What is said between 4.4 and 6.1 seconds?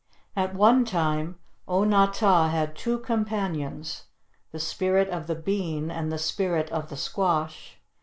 the Spirit of the Bean